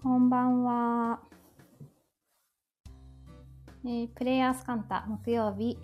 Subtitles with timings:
[0.00, 1.18] こんばんは。
[3.84, 5.76] えープレイヤースカンタ木曜日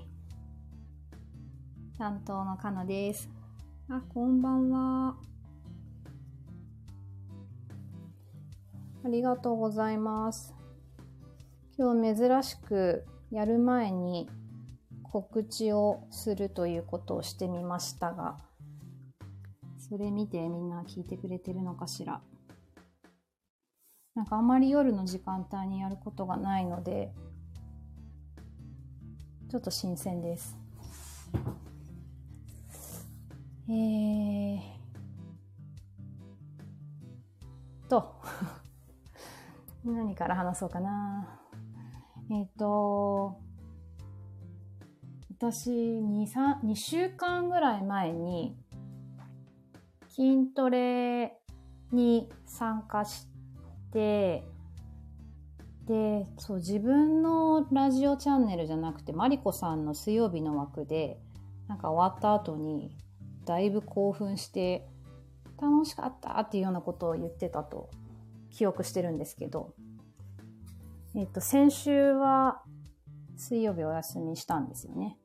[1.98, 3.28] 担当のかのです。
[3.90, 5.16] あ、こんばんは。
[9.04, 10.54] ありがとうございます。
[11.76, 14.30] 今日珍しくやる前に
[15.02, 18.36] 告知をするということをしてみましたが、
[19.76, 22.20] それ見てみんな聞いてくれてるのかしら？
[24.14, 27.12] なんかあまり夜の時間帯にやることがないので、
[29.50, 30.56] ちょっと新鮮です。
[33.68, 34.60] えー、
[37.88, 38.14] と、
[39.84, 41.40] 何から話そうかな。
[42.30, 43.40] えっ、と、
[45.30, 48.56] 私2、3 2週間ぐらい前に
[50.08, 51.40] 筋トレ
[51.90, 53.33] に参加して、
[53.94, 54.44] で、
[56.38, 61.20] そう、自分のラジオチャンネルじゃなくて、マリコさんの水曜日の枠で、
[61.68, 62.96] なんか終わった後に、
[63.44, 64.86] だいぶ興奮して、
[65.60, 67.90] 楽しかったっていうようなことを言ってたと
[68.50, 69.74] 記憶してるんですけど、
[71.14, 72.62] えっと、先週は
[73.36, 75.16] 水曜日お休みしたんですよね。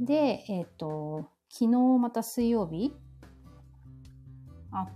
[0.00, 2.94] で、えっと、昨日また水曜日
[4.70, 4.88] あっ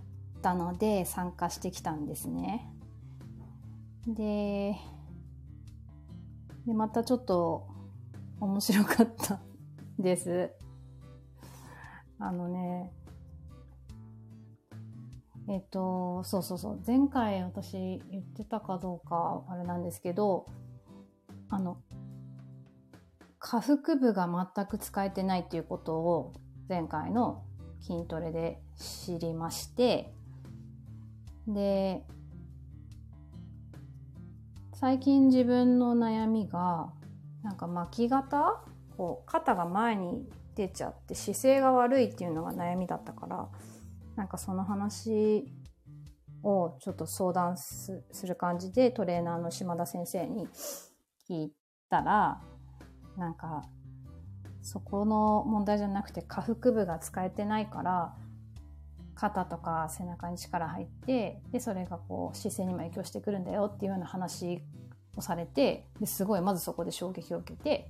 [0.45, 2.71] たので参加してきたんですね。
[4.05, 4.75] で、
[6.67, 7.67] で、またちょっと
[8.39, 9.39] 面白かった
[9.97, 10.51] です。
[12.19, 12.93] あのね、
[15.49, 20.45] えっと、そうそうそう、前回私言ってたかどうかあれなんですけど、
[21.49, 21.79] あの、
[23.39, 26.33] 下腹部が全く使えてないっていうことを
[26.69, 27.43] 前回の
[27.81, 30.14] 筋トレで知りまして、
[31.47, 32.03] で、
[34.73, 36.91] 最近自分の悩みが、
[37.43, 38.63] なんか巻き肩
[38.97, 43.47] こう、肩が前に出ちゃって姿勢が悪いっていうのが悩みだったから、
[44.15, 45.45] なんかその話
[46.43, 50.47] をちょっと相談すする感じでトレーナーの島田先生に
[51.29, 51.53] 聞い
[51.89, 52.41] たら、
[53.17, 53.63] なんか、
[54.61, 58.15] そこの問題じゃなくて下腹部が使えてないから、
[59.15, 64.61] 肩とか背中に力入って、で、それがこう姿勢にも影響してくるんだよっていうような話
[65.15, 67.89] をされて、ですごいまずそこで衝撃を受けて、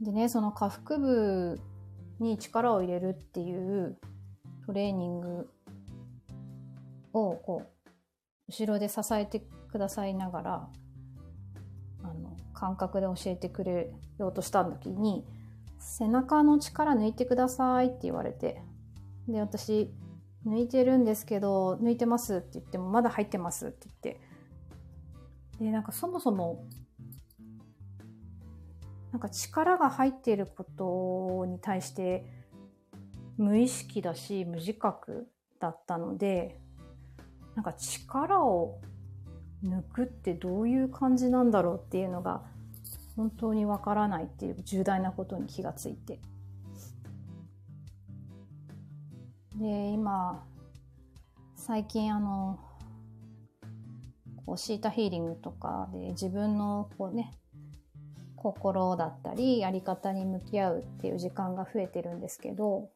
[0.00, 1.60] でね、その下腹部
[2.20, 3.98] に力を入れるっていう
[4.66, 5.50] トレーニング
[7.12, 7.90] をこう、
[8.48, 9.40] 後ろで支えて
[9.70, 10.68] くださいながら、
[12.02, 15.24] あの、感覚で教えてくれようとした時に、
[15.78, 18.62] 背中の力抜いてくださいって言われて、
[19.28, 19.92] で、私、
[20.46, 24.20] 抜いてるんですけど、抜いてますって言っても、まだ入ってますって言って。
[25.60, 26.66] で、なんかそもそも、
[29.12, 32.24] なんか力が入っていることに対して、
[33.36, 36.58] 無意識だし、無自覚だったので、
[37.54, 38.80] なんか力を
[39.64, 42.42] 抜くってどういう感じなんだろうっていうのが、
[43.16, 46.20] 本当にわからないっていう重大なことに気がついて。
[49.60, 50.42] で、今、
[51.54, 52.58] 最近あの、
[54.46, 57.34] こうシータヒーリングとかで自分のこうね、
[58.36, 62.88] 心だったり、やり方に向き合うっていう時間が増えてるんですけど、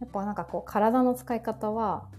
[0.00, 2.10] やっぱなんかこう体の使い方は、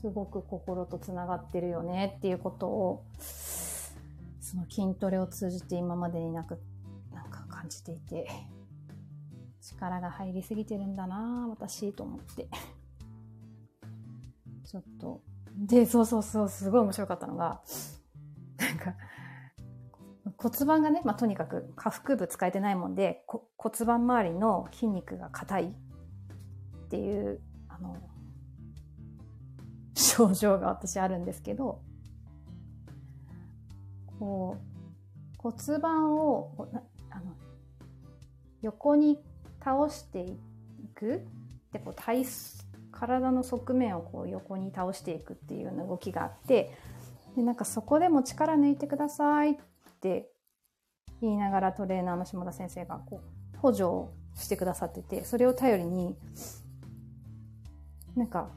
[0.00, 6.60] すごく心とつながってるよねっていうことを、その筋トレを通じて今までになく、
[7.12, 8.28] なんか感じていて、
[9.74, 12.48] 力が入りすぎてるんだな私と思って。
[14.64, 15.20] ちょっと。
[15.56, 17.60] で、そうそうそう、すごい面白かったのが、
[18.58, 18.94] なんか、
[20.36, 23.24] 骨盤がね、まあ、とにかく下腹部使えてないもんで、
[23.56, 27.96] 骨盤周りの筋肉が硬いっていう、あの、
[29.94, 31.80] 症状が私あるんですけど、
[34.18, 34.74] こう、
[35.38, 36.68] 骨盤を、
[37.10, 37.36] あの、
[38.62, 39.22] 横に
[39.64, 40.36] 倒してい
[40.94, 41.22] く
[41.72, 42.24] でこう体
[42.92, 46.76] 体の側面をこう横に倒していくっていうような動きがあって
[47.36, 49.56] でなんかそこでも力抜いてくださいっ
[50.00, 50.30] て
[51.20, 53.20] 言いながらトレーナーの下田先生がこ
[53.54, 56.16] う補助をしてくださっててそれを頼りに
[58.16, 58.50] なんか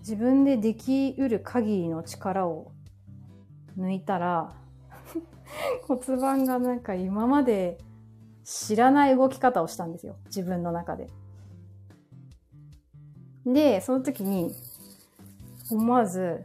[0.00, 2.72] 自分でできうる限りの力を
[3.78, 4.52] 抜いたら
[5.86, 7.78] 骨盤がなんか今まで
[8.44, 10.16] 知らない動き方をしたんですよ。
[10.26, 11.08] 自分の中で。
[13.46, 14.54] で、その時に、
[15.70, 16.44] 思わず、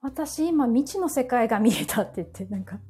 [0.00, 2.80] 私今未知の世界が見えたって言って、なんか、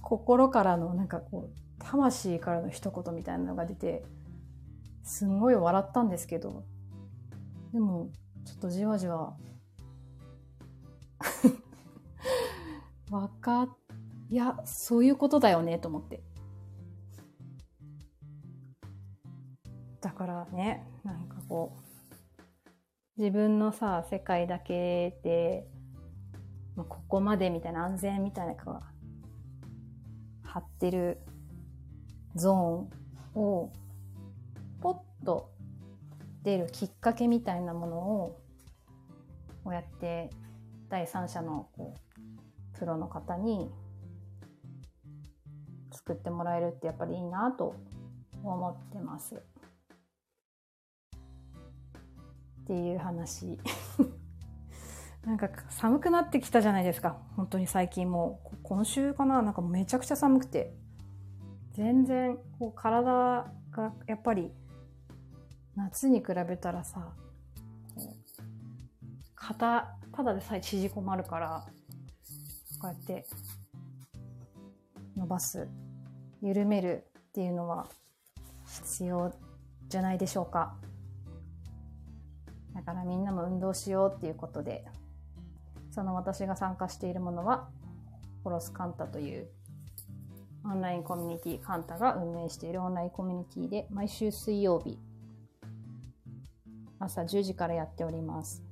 [0.00, 4.04] 心からの、なんかこう、魂からの一言みたいなのが出て、
[5.02, 6.64] すんごい笑ったんですけど、
[7.72, 8.10] でも、
[8.44, 9.36] ちょっとじわじわ
[13.10, 13.68] わか
[14.30, 16.22] いや、そういうことだよね、と思って。
[20.06, 25.66] だからね、なんかこう、自分のさ、世界だけで、
[26.76, 28.82] まあ、ここまでみたいな安全みたいなのが
[30.44, 31.18] 張ってる
[32.36, 33.72] ゾーンを
[34.80, 35.50] ポッと
[36.44, 38.38] 出るきっかけみたいなものを
[39.64, 40.30] こうやって
[40.88, 43.72] 第三者のこうプロの方に
[45.90, 47.74] 作ってもらえるってやっぱりいいなと
[48.44, 49.42] 思ってます。
[52.66, 53.58] っていう話
[55.24, 57.18] なんか寒くなってきたじゃないですか。
[57.36, 58.56] 本当に最近もう。
[58.62, 60.74] 今週かななんかめちゃくちゃ寒くて。
[61.74, 64.50] 全然、こう体がやっぱり
[65.74, 67.12] 夏に比べたらさ、
[69.34, 71.66] 肩、ただでさえ縮こまるから、
[72.80, 73.26] こうやって
[75.16, 75.68] 伸ばす、
[76.40, 77.88] 緩めるっていうのは
[78.64, 79.32] 必要
[79.88, 80.76] じゃないでしょうか。
[82.76, 84.84] だからみんなも運動しようっていうことで、
[85.90, 87.70] その私が参加しているものは、
[88.44, 89.48] ホロスカンタという
[90.62, 94.98] オンラインコミュニティカンタが運営しているオンラインコミュニティで毎週水曜日
[96.98, 98.62] 朝10時からやっております。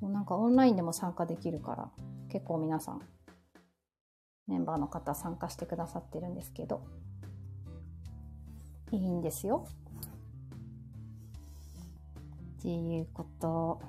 [0.00, 1.90] そうなんかオンラインでも参加できるから
[2.30, 3.02] 結構皆さん
[4.48, 6.84] メンバーの方参加してくださってるんですけど
[8.90, 9.66] いいんですよ。
[12.62, 13.80] っていうこと。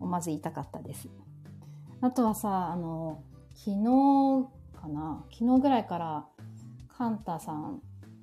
[0.00, 1.08] をまず言いたかったです。
[2.00, 3.24] あとはさ、あの、
[3.54, 4.48] 昨日
[4.80, 5.24] かな？
[5.32, 6.26] 昨日ぐらいから
[6.96, 7.82] カンタさん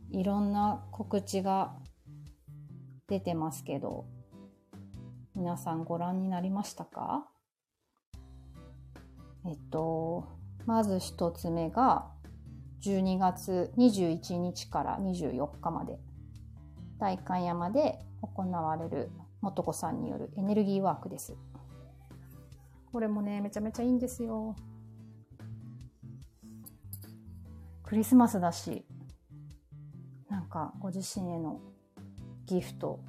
[0.10, 1.76] いろんな告知が
[3.08, 4.06] 出てますけど、
[5.36, 7.28] 皆さんご覧になりましたか？
[9.46, 10.30] えっと、
[10.66, 12.10] まず一つ目が
[12.84, 16.00] 12月21日から24日まで。
[17.00, 19.12] 代官山で行われる
[19.42, 21.36] 素子さんによるエネルギーワークです。
[22.92, 24.56] これもね、めちゃめちゃいいんですよ。
[27.84, 28.86] クリスマスだし、
[30.30, 31.60] なんかご自身への
[32.46, 33.00] ギフト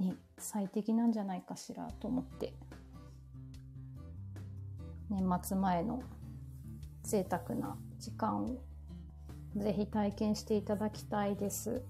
[0.00, 2.54] に最適なんじゃないかしらと思って、
[5.10, 6.02] 年末前の
[7.02, 8.58] 贅沢な時間を
[9.56, 11.84] ぜひ体験していただきたいです。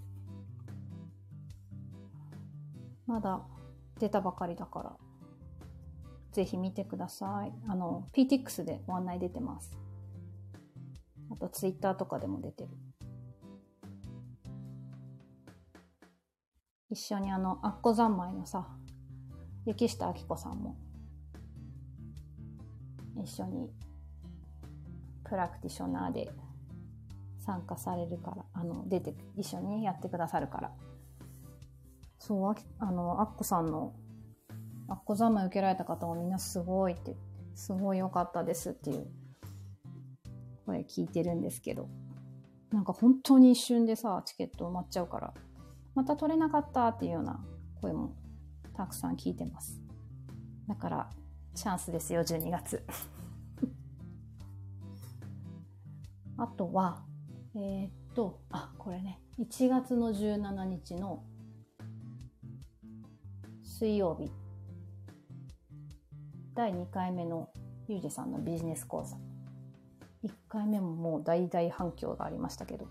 [3.06, 3.42] まだ
[3.98, 4.96] 出たばかりだから
[6.34, 7.52] ぜひ見てください。
[7.68, 9.78] あの、PTX でご案内出てます。
[11.30, 12.70] あと Twitter とかでも出てる。
[16.90, 18.66] 一緒にあの、アッコ三昧のさ、
[19.64, 20.76] 雪下明子さんも
[23.16, 23.70] 一緒に
[25.24, 26.30] プラクティショナーで
[27.38, 30.72] 参加されるから、あの、出て、一緒にやってくださるから。
[32.26, 33.92] そう、あの、アッコさんの
[34.88, 37.16] あっこざま受けられた方もみんなすごいって、
[37.54, 39.06] すごい良かったですっていう
[40.64, 41.90] 声聞いてるんですけど、
[42.72, 45.34] なんか本当に一瞬でさ、チケット埋まっちゃうから、
[45.94, 47.44] また取れなかったっていうような
[47.82, 48.16] 声も
[48.74, 49.82] たくさん聞いてます。
[50.66, 51.10] だから、
[51.54, 52.86] チャンスですよ、12月。
[56.38, 57.04] あとは、
[57.54, 61.22] えー、っと、あ、これね、1月の17日の
[63.76, 64.30] 水曜日
[66.54, 67.48] 第2回目の
[67.88, 69.16] ゆうじさんのビジネス講座。
[70.24, 72.86] 1回目ももう大々反響がありましたけど、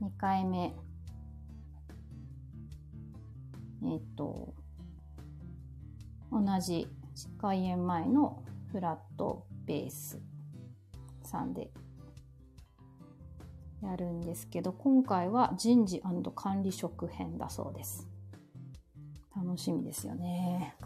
[0.00, 0.76] 2回目、
[3.82, 4.54] えっ、と、
[6.30, 6.86] 同じ
[7.38, 10.22] 開演前のフラットベース
[11.24, 11.72] さんで
[13.82, 16.00] やるんですけど、今回は人事
[16.32, 18.14] 管理職編だそうです。
[19.36, 20.76] 楽しみですよね。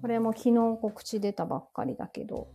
[0.00, 2.48] これも昨日告知出たばっかりだけど、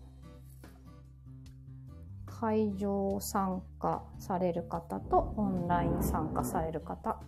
[2.25, 7.19] 会場参加される方とオンライン参加される方、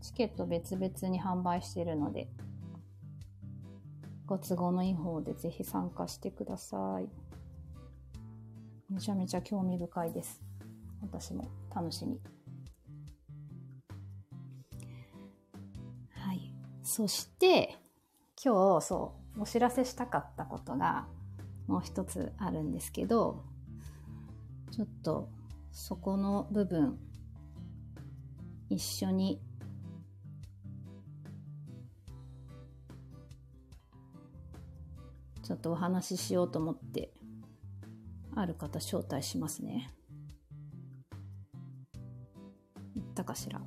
[0.00, 2.28] チケット別々に販売しているので、
[4.26, 7.08] ご都合のいい方でぜひ参加してください。
[8.90, 10.42] めちゃめちゃ興味深いです。
[11.00, 12.20] 私も楽しみ。
[16.92, 17.78] そして、
[18.44, 21.08] 今日、そう、お知らせしたかったことが、
[21.66, 23.44] もう一つあるんですけど、
[24.70, 25.30] ちょっと、
[25.70, 26.98] そこの部分、
[28.68, 29.40] 一緒に、
[35.42, 37.14] ちょっとお話ししようと思って、
[38.36, 39.90] ある方招待しますね。
[42.94, 43.62] 言ったかしら？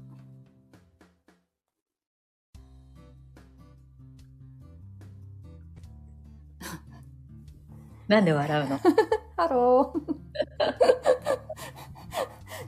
[8.08, 8.80] なんで笑うの？
[9.38, 10.14] ハロー。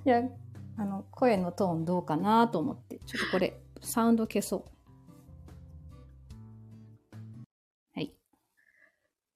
[0.05, 0.21] いや、
[0.77, 4.63] あの、声のトーンどうかなと思って、ちょっとこれ、サウンド消そう。
[7.93, 8.13] はい。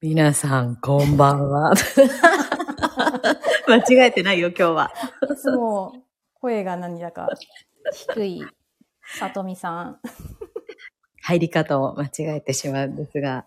[0.02, 1.74] 皆さん、こんばんは。
[3.68, 4.92] 間違えてないよ、今日は。
[5.32, 5.94] いつも
[6.42, 7.30] 声が何だか
[7.94, 8.44] 低い
[9.18, 10.00] さとみさん。
[11.24, 13.46] 入り方を間違えてしまうんですが、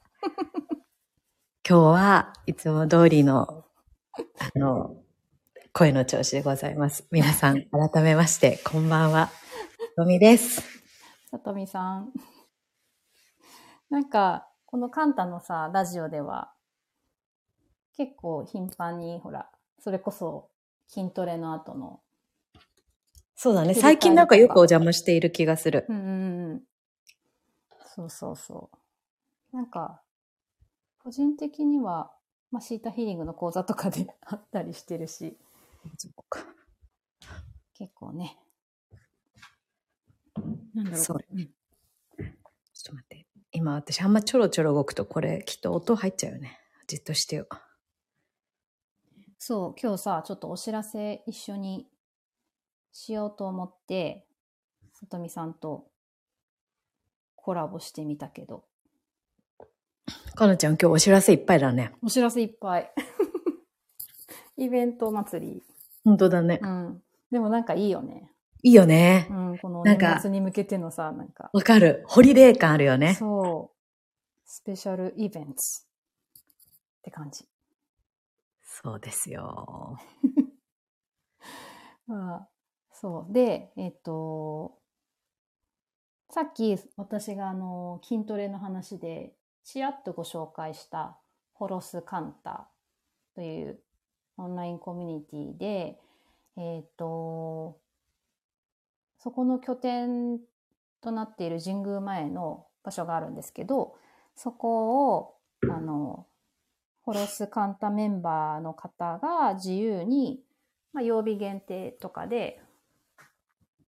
[1.67, 3.65] 今日はいつも通りの、
[4.39, 4.97] あの、
[5.73, 7.07] 声の調子でございます。
[7.11, 9.31] 皆さん、改めまして、こんばんは。
[9.97, 10.61] とみです。
[11.31, 12.13] さとみさん。
[13.89, 16.53] なんか、このカンタのさ、ラジオでは、
[17.97, 19.49] 結構頻繁に、ほら、
[19.81, 20.51] それこそ
[20.87, 22.03] 筋トレの後の、
[23.37, 23.73] そうだね。
[23.73, 25.87] 最近なんかよくお邪魔している気がする。
[25.89, 26.63] うんうんうん。
[27.97, 28.69] そうそうそ
[29.51, 29.57] う。
[29.57, 30.04] なんか、
[31.05, 32.11] 個人的には、
[32.51, 35.37] まあ、シータヒーリングの講座とかで あったりしてるし、
[37.75, 38.39] 結構ね。
[40.73, 41.37] なんだろう、そうちょっ
[42.85, 43.27] と待って。
[43.53, 46.59] 今私あんまちょろちょろ動くとこれきっと音入っちゃうよね。
[46.87, 47.47] じっとしてよ。
[49.39, 51.87] そう、今日さ、ちょっとお知らせ一緒に
[52.93, 54.27] しようと思って、
[54.95, 55.91] さとみさんと
[57.37, 58.65] コラボしてみたけど、
[60.35, 61.93] かなちゃん今日お知らせいっぱいだね。
[62.03, 62.93] お知らせいっぱい。
[64.57, 65.63] イベント祭り。
[66.05, 66.61] 本当だね。
[66.63, 67.03] うん。
[67.31, 68.31] でもなんかいいよね。
[68.63, 69.35] いいよねう。
[69.35, 71.51] ん、この年末に向けてのさ、なんか。
[71.53, 72.03] わかる。
[72.07, 73.15] ホリデー感あるよね。
[73.15, 73.79] そう。
[74.45, 75.55] スペシャルイベントっ
[77.03, 77.47] て感じ。
[78.63, 79.99] そうですよ。
[82.07, 82.49] まあ、
[82.93, 83.33] そう。
[83.33, 84.79] で、えっと、
[86.31, 91.17] さっき私があの筋トレの話でちらっとご紹介した
[91.55, 92.69] ホロスカンタ
[93.35, 93.81] という
[94.37, 95.99] オンラインコミュニティで、
[96.57, 97.79] えっと、
[99.19, 100.39] そこの拠点
[101.01, 103.95] となっている神宮前の場所があるんですけど、
[104.37, 106.27] そこを、あの、
[107.03, 110.43] ホロスカンタメンバーの方が自由に、
[110.93, 112.61] まあ、曜日限定とかで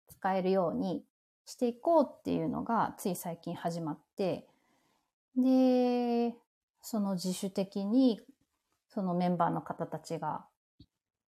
[0.08, 1.04] 使えるように
[1.46, 4.46] していこうっていうのがつい最近始まって、
[5.36, 6.34] で、
[6.82, 8.20] その自主的に
[8.88, 10.46] そのメンバーの方たちが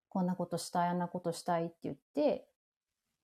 [0.09, 2.49] こんなことしたい、あんなことしたいって言って、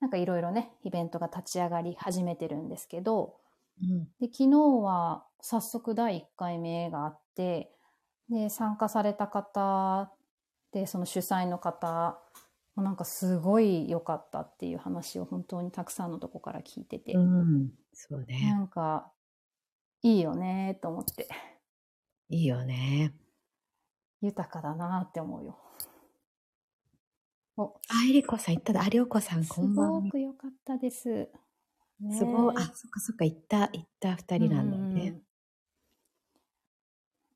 [0.01, 3.37] なんかいろいろね、イベントが立ち上がり始めてるんですけど、
[3.81, 4.07] うん。
[4.19, 7.73] で昨日は早速第1回目があって
[8.29, 10.13] で参加された方
[10.71, 12.19] でその主催の方
[12.75, 17.71] もなんかすごい良かったっていう話を本当にたくさんのとこから聞いてて、うん。
[17.93, 18.61] そうなね。
[18.61, 19.13] んか
[20.05, 21.27] いいよねと思って
[22.29, 23.11] いいよね。
[24.21, 25.57] 豊かだなって思うよ。
[27.57, 28.83] おあ、えりこさん行っただ。
[28.83, 30.09] ありょうこさん、すこんばんはご。
[30.09, 31.09] く良かったです。
[31.99, 32.55] ねすごい。
[32.55, 35.21] あ、そっかそっか、行った、行った二人なんだよね。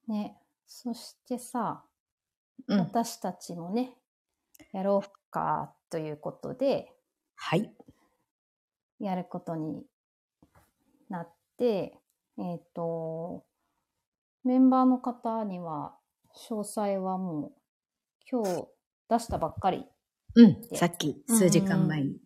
[0.07, 1.83] ね、そしてさ、
[2.67, 2.79] うん。
[2.81, 3.97] 私たちもね、
[4.73, 6.93] やろうかということで、
[7.35, 7.73] はい。
[8.99, 9.83] やることに
[11.09, 11.99] なって、
[12.39, 13.46] えっ、と、
[14.43, 15.98] メンバーの方には、
[16.50, 17.51] 詳細はもう、
[18.31, 18.67] 今日
[19.10, 19.86] 出したばっかり
[20.36, 20.63] うん。
[20.75, 22.17] さっき、数時間前に。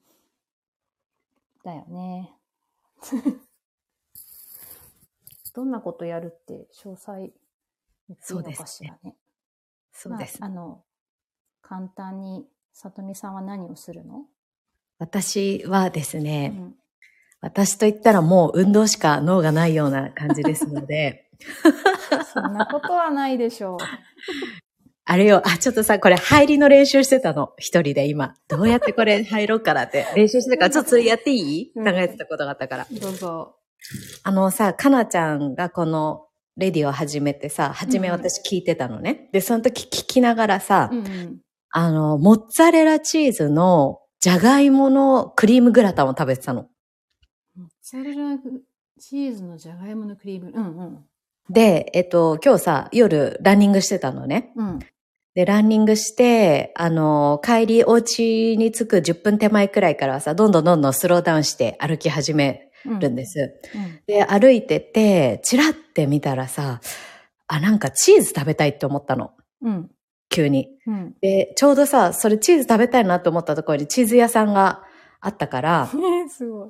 [1.63, 2.38] だよね。
[5.53, 7.32] どんなことやるって詳細言っ
[8.20, 9.15] ていいのかしらね。
[9.91, 10.41] そうです。
[10.41, 10.84] まあ、あの、
[11.62, 14.27] 簡単に、さとみさんは何をするの、
[14.98, 16.75] 私はですうね、ん、
[17.43, 21.29] 私と言ったらもう運動しか脳がないような感じですので、
[22.33, 23.77] そんなことはないでしょう。
[25.05, 27.51] あれよ、あ、ちょっとさ、これ入りの練習してたの。
[27.57, 28.35] 一人で今。
[28.47, 31.35] どうやってこれ入ろうかなって 練習してたから、ちょっとそれやってい
[31.67, 31.71] い？
[31.75, 32.88] うん考えてたことがあったから。
[32.89, 33.57] どうぞ。
[34.23, 39.27] あのさ、かなちゃんがこのレディを始めてさ、初め私聞いてたのね。
[39.33, 41.39] で、その時聞きながらさ、うんうん。
[41.71, 46.67] あの、モッツァレラチーズのじゃがいものクリームグラタンを食べてたの。
[47.55, 48.38] モッツァレラ
[49.00, 50.51] チーズのじゃがいものクリーム。
[50.53, 51.05] うんうん。
[51.50, 54.51] で、えっと、今日さ、夜ランニングしてたのね。
[54.55, 54.79] うん。
[55.36, 63.00] で、ランニングして、あの、帰りお家に着く10分手前くらいからはさ、どんどんどんどんスローダウンして歩き始めうん。
[63.00, 63.60] るんです。
[63.75, 64.00] うん。
[64.07, 66.81] で、歩いてて、チラって見たらさ、
[67.48, 69.31] あ、なんかチーズ食べたいって思ったの。
[69.62, 69.91] うん。
[70.29, 70.69] 急に。
[70.88, 71.15] うん。
[71.22, 74.83] で、ちょうどさ、それチーズ食べたいなと思ったところにチーズ屋さんが
[75.22, 76.69] あったから、ね すごい。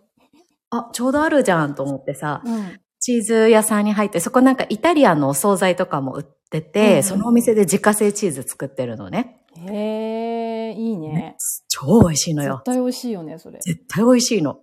[0.73, 2.79] あ、ちょうどあるじゃんと思ってさ、うん。
[2.99, 9.41] チーズ屋さんに入って、そこなんかイタリアンのお惣菜とかも売ってて、うんうんそのお店で自家製チーズ作ってるのね。
[9.55, 11.35] へえ、いいね。
[11.67, 12.65] 超美味しいのよ絶。
[12.65, 13.59] 対美味しいよね、それ。
[13.59, 14.57] 絶対美味しいの。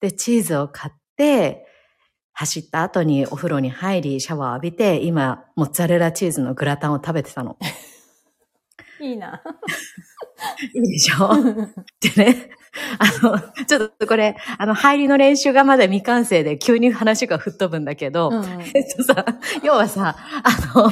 [0.00, 1.66] で、チーズを買って、
[2.32, 7.58] 走った後にお風呂に入り、シャワー浴びて、今、モッツァレラチーズのグラタンを食べてたの。
[9.00, 9.42] いいな。
[10.74, 11.34] いいでしょ？
[12.00, 12.50] でね、
[12.98, 19.24] あの、ちょっとこれ、あの、入りの練習がまだ未完成で急に話が吹っ飛ぶんだけど、うんえっとさ、
[19.62, 20.90] 要はさ、あの、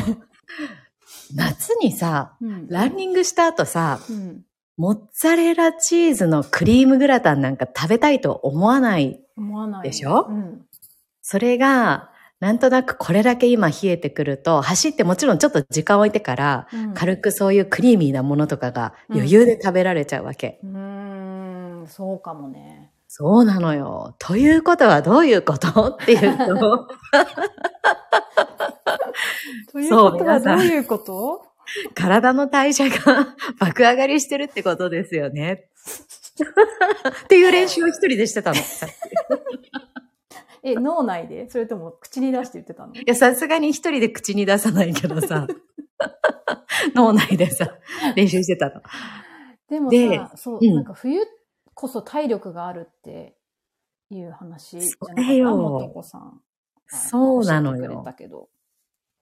[1.35, 2.69] 夏にさ、うん。
[2.69, 4.43] ランニングした後さ、うん。
[4.77, 9.21] モッツァレラチーズのクリームグラタンなんか食べたいと思わない。
[9.83, 10.27] でしょ？
[10.29, 10.67] うん。
[11.23, 20.59] それが、なんとなくこれだけ今冷えてくると、走ってもちろんちょっと時間置いてから、うん軽くそういうクリーミーなものとかが余裕で食べられちゃうわけ。
[20.63, 22.91] うーん、そうかもね。
[23.09, 24.15] そうなのよ。
[24.19, 25.97] ということはどういうこと？
[26.01, 26.89] っていうと、
[29.73, 31.43] ということはどういうこと？
[31.95, 35.69] 体の代謝が 爆上がりしてるってことですよね。
[37.25, 38.57] っていう練習を一人でしてたの。
[40.67, 41.49] え、脳内で？
[41.49, 42.95] それとも口に出して言ってたの？
[42.95, 45.47] いや、さすがに一人で口に出さないけどさ、
[46.95, 47.79] 脳内でさ、
[48.17, 48.83] 練習してたの。
[49.69, 50.75] でもでさ、そう、うん。
[50.75, 51.21] なんか冬
[51.73, 53.37] こそ体力があるって
[54.11, 55.57] いう話じゃなかったそれよ。
[55.57, 56.41] 元子さん。
[56.89, 58.05] そうなのよ。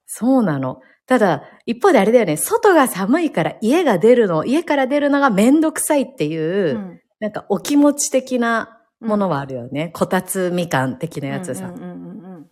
[0.07, 0.81] そうなの。
[1.07, 7.01] ただ、一方であれだよね、外が寒いから家が出るの、家から出るのがめんどくさいっていう、うん。
[7.21, 9.91] なんかお気持ち的なものはあるよね。
[9.95, 11.67] こたつみかん的なやつさ。
[11.67, 12.47] うんうんうんうん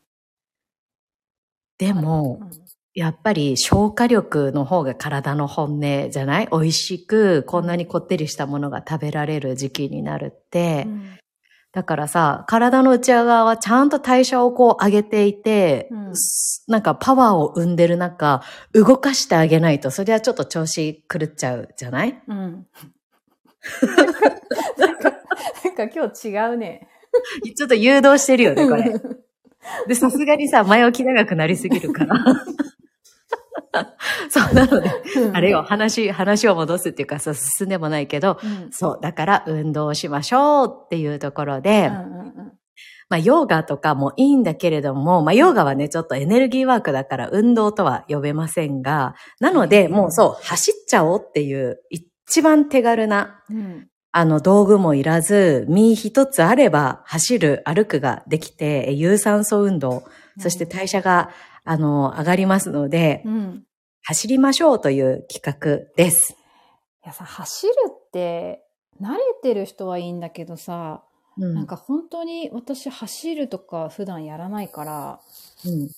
[1.78, 2.50] でも、うん
[2.94, 6.48] やっぱり消化力の方が体の本音じゃない？
[6.52, 10.84] 美味しく、こんなにこってりしたものが食べられる時期になるって。
[10.86, 11.18] うん
[11.72, 18.42] だからさ、体の内側はちゃんと代謝をこう上げていて、うんすなんかパワーを生んでる中、
[18.74, 22.22] 動かしてあげないと、それはちょっと調子狂っちゃうじゃない？
[22.28, 22.66] うん。
[24.78, 25.10] なんか、
[25.64, 26.88] なんか今日違うね。
[27.56, 28.92] ちょっと誘導してるよね、これ。
[29.86, 32.16] で、さすがにさ、前置き長くなりすぎるから。
[34.28, 34.90] そう、なので、
[35.32, 38.70] あれよ、話、話を戻すっていうかさ、進んでもないけど、うん。
[38.70, 42.52] そう、だから運動しましょうっていうところで、うんうんうん
[43.12, 52.06] まあ、ヨガとかもいいんだけれども、まあ、ヨガはね、ちょっとエネルギーワークだから運動とは呼べませんが、なので、もうそう、走っちゃおうっていう、一
[52.40, 53.88] 番手軽な、うん。
[54.12, 60.04] あの、道具もいらず、身一つあれば、走る、歩くができて、え有酸素運動、
[60.38, 61.30] そして代謝が、
[61.64, 63.64] あの、上がりますので、うん。
[64.02, 66.32] 走りましょうという企画です。
[66.32, 66.36] い
[67.06, 68.64] やさ、走るって、
[69.00, 71.02] 慣れてる人はいいんだけどさ、
[71.38, 71.54] うん。
[71.54, 75.20] なんか本当に私走るとか普段やらないから、
[75.66, 75.88] うん。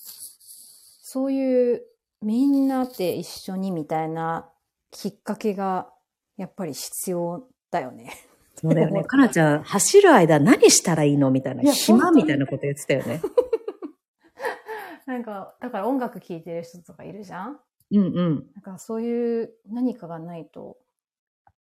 [1.02, 1.82] そういう
[2.22, 4.48] みんなで一緒にみたいな
[4.90, 5.88] きっかけが
[6.36, 8.12] やっぱり必要だよね。
[8.54, 9.04] そうだよね。
[9.06, 11.62] かなちゃん、走る間何したらいいのみたいな。
[11.62, 13.20] いや暇みたいなこと言ってたよね。
[15.06, 17.60] なんか、だから音楽聴いてる人とかいるじゃん？
[17.92, 18.46] うんうん。
[18.54, 20.78] なんかそういう何かがないと、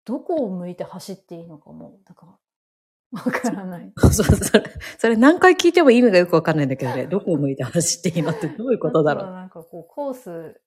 [0.05, 3.91] どこを向いて走っていいのかも、だから、わからない。
[3.99, 4.63] そうそう、それ、
[4.97, 7.05] それ何回聞いても意味がよくわかんないんだけどね。
[7.05, 9.31] どこを向いて走っていいのってどういうことだろう。
[9.33, 10.61] なんかこう、コース、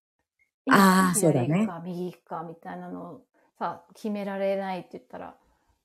[0.69, 3.25] あーそうだね右かみたいなのを
[3.59, 5.37] さ、決められないって言ったら、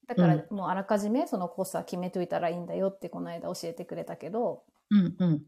[0.07, 5.41] だからもうあらかじめそのコースは決めといたらいいんだよってこの間教えてくれたけど、うんうん。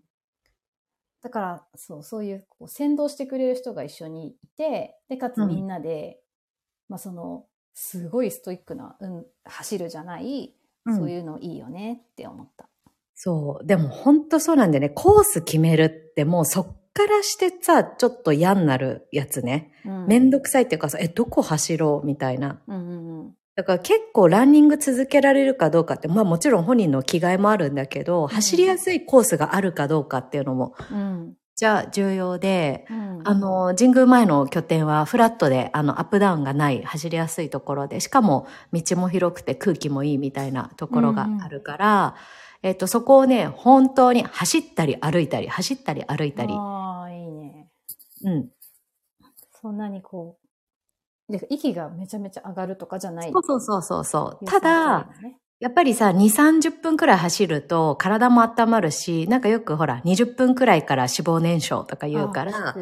[1.22, 6.20] だから、そう、そういう、こう、先導してくれる人が一緒にいて、で、かつうんみんなで、
[6.90, 10.56] まあ、その、すごいストイックな、うん、走るじゃない、
[10.86, 12.68] うんそういうのいいよねって思った。
[13.16, 13.66] そう。
[13.66, 14.90] でも本当そうなんだよね。
[14.90, 19.72] コース決めるってもうそっからしてさ、ちょっと嫌になるやつね。
[19.86, 22.62] うんめんどくさいっていうかさ、え、どこ走ろうみたいな。
[22.68, 23.34] うんうんうん。
[23.56, 31.34] だから結構ランニング続けられるかどうかって、まあもちろん本人の気概もあるんだけど、走りやすいコースがあるかどうかっていうのも、うん。
[31.56, 33.22] じゃあ重要で、うん。
[33.26, 42.16] あの、神宮前の拠点はフラットで、あの、アップダウンがない、走りやすいところで、しかも道も広くて空気もいいみたいなところがあるから、
[42.64, 46.54] えっと、そこをね、本当に走ったり歩いたり、走ったり歩いたり。
[46.54, 47.68] ああ、いいね。
[48.24, 48.50] うん。
[49.62, 50.38] そんなにこ
[51.30, 53.32] う、で息がめちゃめちゃ上がるとかじゃない。
[53.32, 54.38] そうそうそうそうそう。
[54.42, 55.10] 有ただ、
[55.60, 62.76] やっぱりさ、2、30分くらい走ると体も温まるし、なんかよくほら、20分くらいから脂肪燃焼とか言うかあら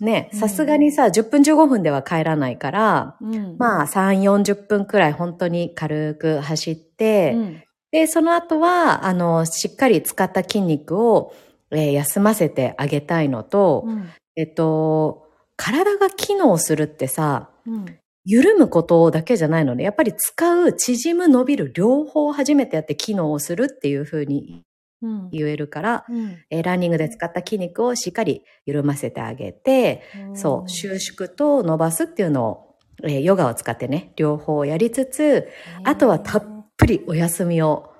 [0.00, 3.56] ね、うんさすがにさ、10分15分では帰らないから、うん。
[3.58, 7.63] まあ3、40分くらい本当に軽く走って、うん
[7.94, 11.32] で、その後は、あの、しっかり使った筋肉を、
[11.70, 14.10] えー休ませてあげたいのと、うん。
[14.34, 17.84] えっと、体が機能するってさ、うん。
[18.24, 24.62] 緩むことだけじゃないので、やっぱり使う、縮む、伸びる、両方初めてやって機能をするっていうふうに
[25.00, 25.30] うん。
[25.30, 30.02] 言えるから、うんえーランニングで使った筋肉をしっかり緩ませてあげて、
[30.34, 35.46] そう、収縮と伸ばすっていうのを、えーヨガを使ってね、両方やりつつ、
[35.84, 37.92] あとはたっぷりお休みを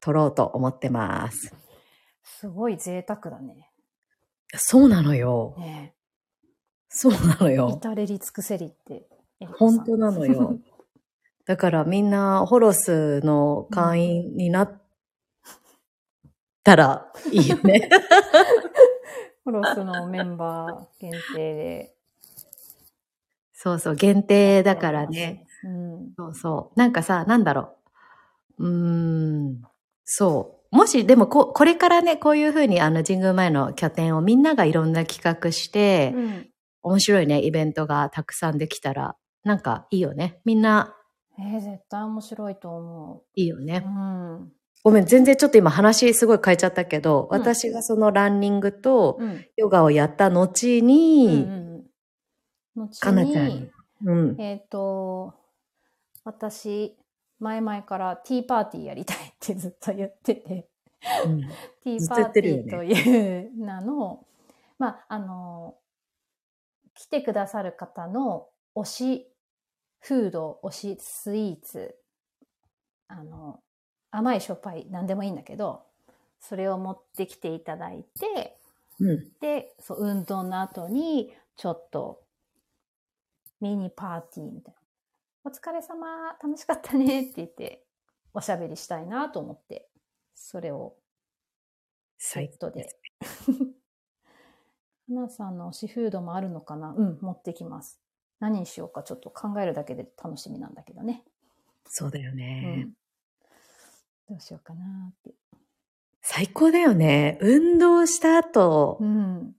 [0.00, 1.54] 取ろうと思ってます。
[2.22, 3.70] すごい贅沢だね。
[4.56, 5.54] そうなのよ。
[5.58, 5.94] ね
[6.88, 7.68] そうなのえよ。
[7.76, 9.06] 至れり尽くせりって。
[9.58, 10.58] 本当なのよ。
[11.46, 14.82] だからみんなホロスの会員になっ
[16.64, 17.88] たらいいよね。
[19.44, 21.94] フロスのメンバー限定で。
[23.52, 25.46] そうそう、限定だからね。。
[25.64, 26.12] うん。
[26.16, 26.78] そうそう。
[26.78, 27.77] なんかさ、なんだろう。
[28.58, 29.62] うーん。
[30.04, 30.76] そう。
[30.76, 36.48] もし、でもこ、これからね、こういうふうに、あの、神宮前の拠点をみんながいろんな企画して、うん。
[36.82, 40.40] 面白いね、イベントがたくさんできたら、なんかいいよね。
[40.44, 40.94] みんな、
[41.38, 43.22] えー、絶対面白いと思う。
[43.34, 43.82] いいよね。
[43.84, 44.52] うん。
[44.84, 49.44] ごめん、全然ちょっと今話すごい変えちゃったけど、うん私がそのランニングとうん。
[49.56, 51.84] ヨガをやった後うんに、うん。
[52.76, 53.70] 後かなちゃんにに、
[54.04, 54.40] うん。
[54.40, 55.34] えっ、と、
[56.24, 56.96] 私、
[57.40, 60.68] 前々からティーパーティーやりたいってずっと言ってて、
[61.26, 61.40] うん
[61.82, 64.26] ティーパーティーという名の、
[64.78, 65.76] まあ、あの、
[66.94, 69.26] 来てくださる方の推し
[70.00, 71.96] フード、推しスイーツ、
[73.08, 73.60] あの、
[74.10, 75.82] 甘いしょっぱい、何でもいいんだけど、
[76.40, 78.58] それを持ってきていただいて、
[79.00, 79.30] うん。
[79.40, 82.22] で、そう、運動の後に、ちょっと、
[83.60, 84.77] ミニパーティーみたいな。
[85.48, 87.82] お疲れ様、楽しかったねって言って、
[88.34, 89.88] おしゃべりしたいなと思って、
[90.34, 90.96] それを
[92.18, 92.90] セットで。
[95.08, 96.92] 花さんの推しフードもあるのかな？
[96.94, 97.98] うん、持ってきます。
[98.40, 101.24] 何にしようかちょっと考えるだけで楽しみなんだけどね。
[101.86, 102.82] そうだようね。
[102.82, 102.92] ん。
[104.28, 105.32] どうしようかなって。
[106.20, 107.38] 最高だよね。
[107.40, 109.56] 運動した後、うん。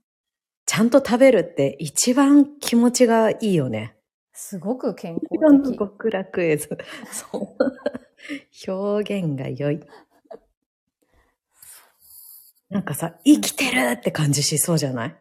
[0.66, 3.96] ちゃんと食べるって一番気持ちがいいよね。
[4.42, 5.76] すごく健康的。
[5.78, 6.78] 極楽絵図。
[7.12, 8.72] そう。
[8.72, 9.80] 表現が良い。
[12.70, 15.16] なんかさ、生きてるって感じしそうじゃない？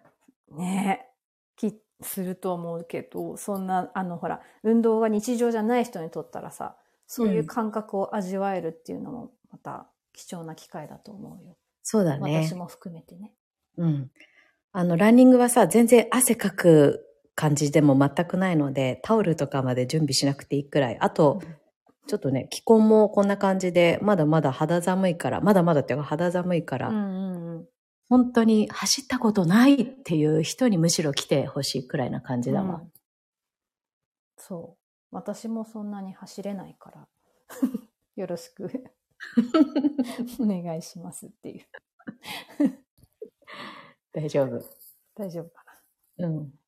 [0.51, 1.09] ねえ。
[1.57, 11.57] きすると思うけど、そんな、あの、ほら、運動が日常じゃない人にとったらさ、そういう感覚を味わえるっていうのも、また貴重な機会だと思うよ。
[11.83, 12.55] そうだね私。
[12.55, 13.33] も含めてね。
[13.77, 14.11] うん。
[14.71, 17.05] あの、ランニングはさ、全然汗かく
[17.39, 20.97] 感じでも全くないので、タオルとかまで準備しなくていいくらい。
[20.99, 21.41] あと、
[22.05, 26.91] ちょっとね、気候もこんな感じで、まだまだ肌寒いから、まだまだっていうか肌寒いから。
[28.09, 32.81] 本当に走ったことないっていう人にむしろ来てほしいくらいな感じだわ。
[32.83, 32.91] うん
[34.41, 34.77] そ
[35.11, 35.15] う。
[35.15, 37.07] 私もそんなに走れないから、
[38.15, 38.71] よろしく
[40.39, 41.65] お願いしますっていう。
[44.11, 44.61] 大丈夫。
[45.13, 45.63] 大丈夫か
[46.17, 46.27] な。
[46.27, 46.58] うん。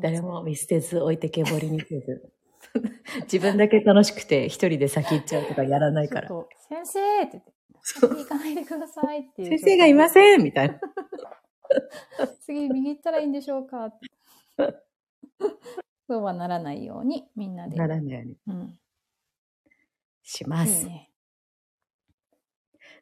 [0.00, 2.32] 誰も見捨てず置いてけぼりにせず。
[3.32, 6.28] 自分だけ楽しくて一人で先行っちゃうとかやらないから。
[6.68, 9.48] 先生って言って、先行かないでくださいっていう。
[9.48, 10.80] 先生がいませんみたいな。
[12.40, 13.92] 次右行ったらいいんでしょうか
[16.08, 17.76] そうはならないようにみんなで。
[17.76, 18.78] ならないようにうん。
[20.22, 20.84] します。
[20.84, 21.10] いいね。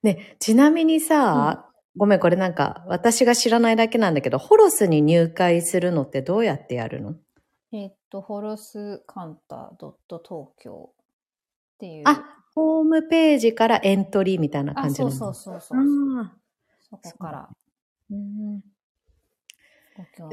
[0.03, 7.15] ね、ちなみにさ、ごめん、これなんか、私が知らないだけなんだけど、ホロスに入会するのってどうやってやるの？
[7.73, 10.95] えーっと、ホロスカンタ.東京っ
[11.79, 12.03] ていう。
[12.07, 12.23] あ、
[12.55, 15.81] ホームページからエントリーみたいなあ感じなのそうそうそうそう。
[16.21, 16.33] あ
[16.89, 18.61] そこからーうん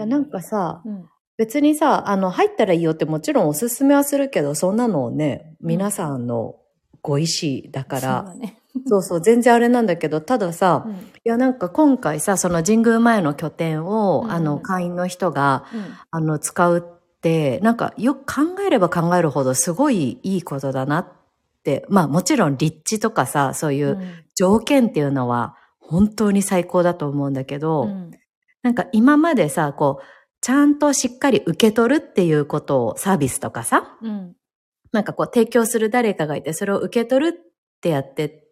[0.08, 1.10] なんかさ、うん。
[1.38, 6.60] 別にさ、あの、入ったらいいよってもちろんおすすめはするけど、そんなのをね、うん皆さんの
[7.02, 8.60] ご意思だかそうら、だね。
[8.88, 10.94] そうそう、全然あれなんだけど、たださ、うん。
[10.94, 14.32] いやなんか今回さ、その神宮前の拠点を、うん。
[14.32, 15.82] あの、会員の人が、うん。
[16.12, 24.00] あの、使うって、なんかよく考えれば考えるほどすごいいいことだなっって、まあもちろん立地とかさ、そういううん。
[24.36, 28.12] 条件っていうのは本当に最高だと思うんだけど、うん。
[28.62, 30.04] なんか今までさ、こう、
[30.42, 34.36] ちゃんとしっかり受け取るっていうことをサービスとかさ、うん。
[34.92, 38.43] なんかこう提供する誰かがいて、それを受け取るってやってって、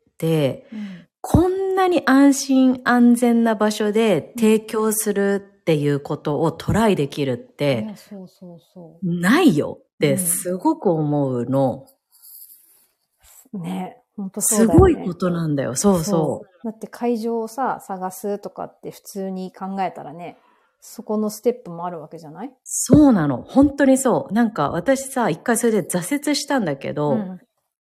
[0.74, 7.94] うんこんなに安心安全な場所で提供するっていうことをトライできるっいて。
[9.04, 11.86] ないよってうんすごく思うの。
[13.54, 14.68] ね、本当そうす。
[14.68, 15.76] ごいことなんだよ。
[15.76, 16.66] そうそう。
[16.66, 20.40] だって会場をさ、探すとかって普通に考えたらね、
[20.80, 22.52] そこのステップもあるわけじゃない？
[22.64, 23.44] そうなの。
[23.44, 24.34] 本当にそう。
[24.34, 27.40] なんか私さ、一回それで挫折したんだけど、ん。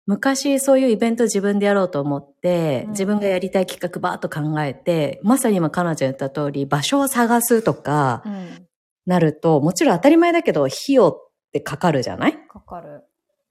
[0.05, 8.67] 昔そういうイベント自分でやろうと思って、うん自分がやりたい企画ばーっと考えて、まさに今、かなちゃん言った通り、場所を探すとかうん。
[9.05, 12.33] なると、もちろん当たり前だけど、費用ってかかるじゃない？
[12.47, 13.03] かかる。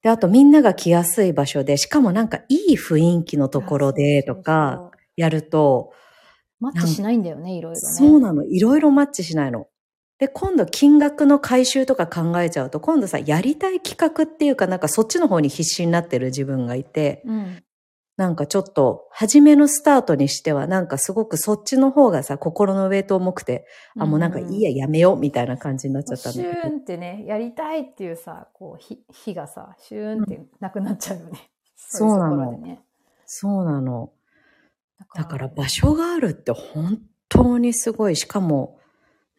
[0.02, 4.90] で、あとみんなが来やすい場所で、しかもなんかいい雰囲気のところでとか。
[5.16, 5.92] やると、
[6.58, 7.80] マッチしないんだよね、いろいろね。
[7.80, 8.44] そうなの。
[8.44, 9.68] いろいろマッチしないの。
[10.24, 17.62] で、今度金額の回収とか考えちゃうと、今度さ、やりたい企画っていうか、なんかそっちの方に必死になってる自分がいて、うん。
[18.16, 23.66] なんかちょっと、初めのスタートにしては、なんかすごくそっちの方がさ、心のウェイト重くて、
[23.98, 26.68] あ、もうなんかいいや、やめよう、みたいな感じになっちゃったんシュだけど。
[26.68, 31.50] ーンってね、やりたいっていうさ、こう、火火がさ、シューンってなくなっちゃうよね。
[31.76, 32.78] そうなの。
[33.26, 34.12] そうなの。
[35.14, 38.16] だだから場所があるって本当にすごい。
[38.16, 38.78] しかも、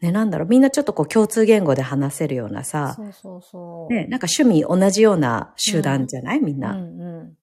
[0.01, 3.93] ね、なんだろう、みんなちょっとこう共通言語で話せるようなさ、そうそうそう。
[3.93, 6.73] ね、なんか趣味同じような集団じゃない、みんな。
[6.73, 7.37] うんうん。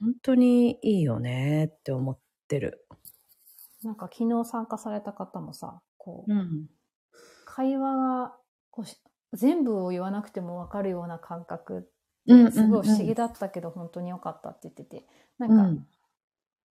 [0.00, 2.86] 本当にいいよねって思ってる。
[3.82, 6.66] なんか昨日参加された方もさ、こう、ん。
[7.44, 8.34] 会話が
[8.70, 8.96] こうし
[9.34, 11.90] 全部を言わなくても分かるような感覚
[12.26, 13.26] うんすごい不思議だ。
[13.28, 15.06] だったけど本当に良かったって言ってて、
[15.38, 15.86] なか、うんん。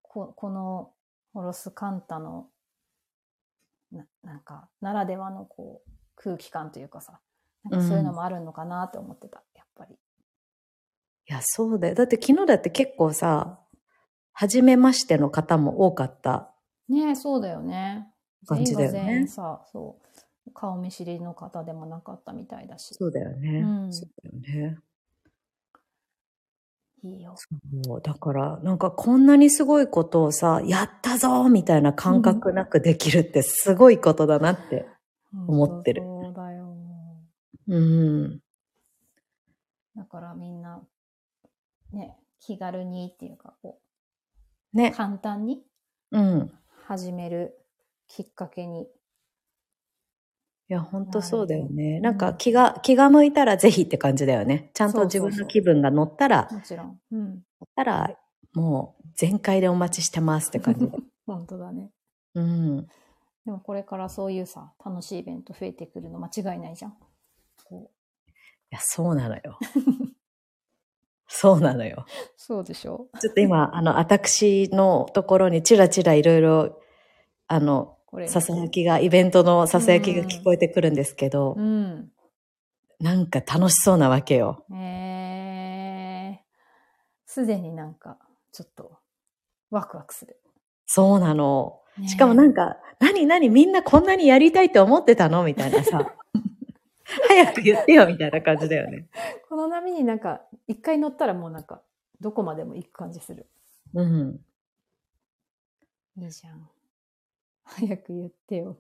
[0.03, 0.93] ここの
[1.33, 2.49] ホロスカンタの
[3.92, 7.20] ななんかならではのこう空気感というかさ
[7.64, 9.94] なんかそういうのもあるのかなって思ってた、やっぱり。
[9.94, 9.98] い
[11.26, 11.94] や、そうだよ。
[11.94, 13.61] だって昨日だって結構さ、
[14.33, 16.55] 初めましての方も多かった。
[16.88, 18.09] ねえそうだよね。
[18.46, 19.98] 感じだよね全員さそ
[20.46, 23.61] う顔見知りの方でもなかったみたいだしそうだよね。
[23.61, 24.79] うんそうだよね。
[27.03, 27.35] いいよ。
[27.37, 28.03] そう。
[28.03, 34.87] だから、なんかこんなにすごいことをさ、やったぞみたいな感覚なくできるってすごいことだなって。
[35.47, 36.77] 思ってる本当そうだよ。
[37.69, 38.41] うん。
[39.97, 40.83] だからみんな、
[41.93, 43.81] ね、気軽にっていうか、こ
[44.73, 44.97] ねう、。
[44.97, 45.63] 簡単に
[46.11, 46.53] うん。
[46.87, 47.57] 始める
[48.09, 48.89] きっかけに。
[50.70, 51.96] いや、ほんとそうだよね。
[51.96, 54.70] うんなんか気が、気が向いたらぜひって感じだよね。
[54.72, 57.00] ちゃんと自分の気分が乗ったら、もちろん。
[57.11, 57.28] うん。
[57.35, 58.16] 乗ったら、
[58.54, 60.92] もう全開でお待ちしてますって感じだ。
[61.26, 61.90] 本当だね。
[62.35, 62.87] うん。
[63.44, 66.96] でもこれからそういうさ、楽しいイベント増えてくるの間違いないじゃん。
[67.64, 68.33] こうい
[68.70, 69.59] や、そうなのよ。
[71.26, 72.06] そうなのよ。
[72.37, 76.80] そうでしょ ちょっと今、あの、私のところにちらちらいろいろ、
[77.48, 78.29] あの、これ。
[78.29, 82.11] ささやきが、イベントのささやきが聞こえてくるんですけど、うん。
[82.99, 84.64] なんか楽しそうなわけよ。
[84.73, 86.37] えー、
[87.27, 88.18] すでになんか、
[88.53, 88.99] ちょっと、
[89.70, 90.37] ワクワクする。
[90.87, 91.81] そうなの。
[91.96, 95.44] ねえしかもなんか、何何みんなこんなにやりたいって思ってたの？
[95.44, 96.14] みたいなさ。
[97.29, 99.09] 早く言ってよみたいな感じだよね。
[99.49, 101.83] この波になんか、一回乗ったらもうなんか、
[102.20, 103.46] どこまでも行く感じする。
[103.94, 104.40] うん。
[106.16, 106.68] いいじゃん。
[107.70, 108.76] 早く言ってよ。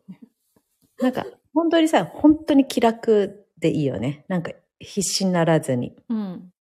[0.98, 1.24] なんか、
[1.54, 4.24] 本当にさ、本当に気楽でいいよね。
[4.28, 5.96] なんか、必死にならずに。
[6.08, 6.52] うん。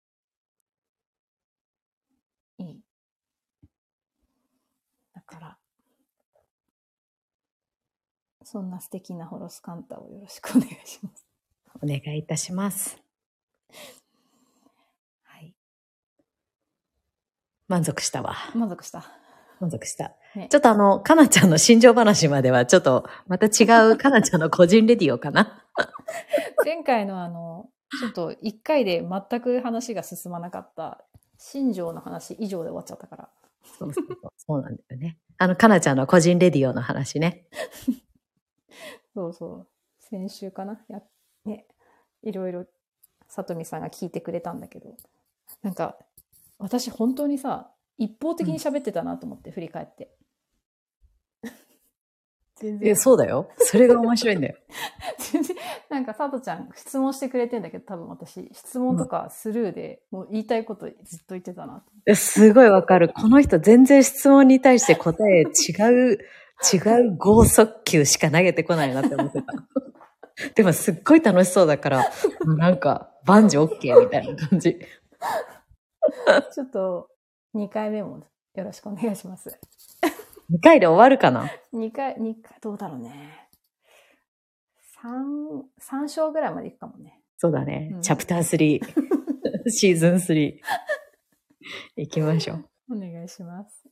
[2.59, 2.81] いい。
[5.15, 5.59] だから、
[8.45, 11.27] そんな素敵なホロスカンタをよろしくお願いします。
[11.83, 13.01] お願いいたします。
[15.23, 15.55] はい。
[17.69, 18.35] 満足したわ。
[18.55, 19.28] 満足した。
[19.61, 20.13] 満足した。
[20.35, 25.65] ねちょっとあの、かなちゃんの心情話までは、ちょっと、また違うかなちゃんの個人レディオかな。
[26.65, 27.69] 前回のあの、
[28.01, 31.05] ちょっと一回で全く話が進まなかった、
[31.39, 33.29] 新庄の話以上で終わっちゃったから。
[33.79, 34.33] そうそうそう。
[34.37, 35.19] そうなんだよね。
[35.39, 37.47] あの、かなちゃんの個人レディオの話ね。
[39.15, 39.67] そうそう。
[40.01, 41.03] 先週かなや、
[41.45, 41.67] ね。
[42.23, 42.67] いろいろ、
[43.29, 44.97] さとみさんが聞いてくれたんだけど、
[45.63, 45.99] なんか、
[46.59, 50.15] 私本当にさ、一方的に喋ってたなと思って、振り返って。
[52.57, 53.51] 全え、そうだよ。
[53.59, 54.57] それが面白いんだよ。
[55.33, 55.57] 全然、
[55.91, 61.85] なんか、佐藤ちゃん質問してくれてんだけど、多分私、質問とかスルーで、もう言いたいことずっと言ってたな。
[62.15, 63.09] すごいわかる。
[63.09, 66.19] この人全然質問に対して答え違う、
[66.73, 69.55] 違う剛速球しか投げてこないなって思ってた。
[70.55, 72.05] でもすっごい楽しそうだから、
[72.45, 74.79] なんか、万事 OK みたいな感じ。
[76.53, 77.09] ちょっと、
[77.55, 79.59] 2回目もよろしくお願いします。
[80.51, 83.49] 2回で終わるかな？2回、2回、どうだろうね。
[85.03, 87.21] 3、三章ぐらいまでいくかもね。
[87.37, 87.91] そうだね。
[87.93, 88.81] うんチャプター3。
[89.71, 90.59] シーズン3。
[91.97, 92.97] 行きましょう。
[92.97, 93.85] お願いします。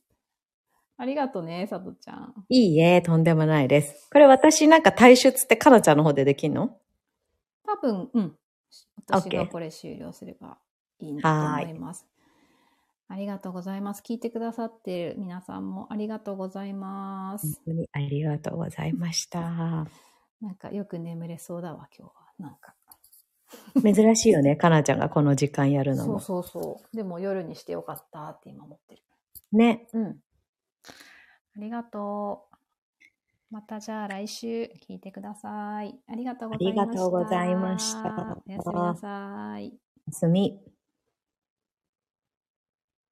[0.97, 2.33] ありがとうね、佐藤ちゃん。
[2.49, 4.09] いいえ、とんでもないです。
[4.11, 6.75] これ私なんか退出ってかなちゃんの方でできんの？
[7.63, 8.37] 多分、うん。
[9.07, 10.57] 私がこれ終了すれば
[10.99, 12.07] いいんだと思います。
[13.09, 14.01] ありがとうございます。
[14.05, 17.61] 聞いてくださっている皆さんもありがとうございます。
[17.65, 19.39] 本当にありがとうございました。
[20.41, 22.27] なんかよく眠れそうだわ、今日は。
[22.37, 22.75] なんか。
[23.81, 26.19] 珍しいよね、かなちゃんがこの時間やるのも。
[26.19, 26.95] そうそうそう。
[26.95, 29.01] でも夜にしてよかったって今思ってる。
[29.53, 29.87] ね。
[29.93, 30.05] うん。
[30.07, 32.57] ありがとう。
[33.49, 35.97] またじゃあ来週聞いてください。
[36.07, 36.81] ありがとうございました。
[36.81, 39.67] ありがとうございましたおやすみなさい。
[39.69, 40.76] おやすみ。